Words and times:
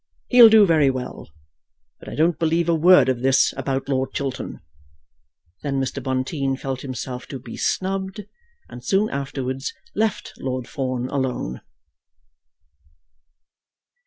He'll 0.29 0.49
do 0.49 0.65
very 0.65 0.89
well. 0.89 1.29
But 1.99 2.09
I 2.09 2.15
don't 2.15 2.39
believe 2.39 2.67
a 2.67 2.73
word 2.73 3.07
of 3.07 3.21
this 3.21 3.53
about 3.55 3.87
Lord 3.87 4.13
Chiltern." 4.13 4.59
Then 5.61 5.79
Mr. 5.79 6.01
Bonteen 6.01 6.57
felt 6.57 6.81
himself 6.81 7.27
to 7.27 7.37
be 7.37 7.55
snubbed, 7.55 8.21
and 8.67 8.83
soon 8.83 9.11
afterwards 9.11 9.73
left 9.93 10.33
Lord 10.39 10.67
Fawn 10.67 11.07
alone. 11.09 11.61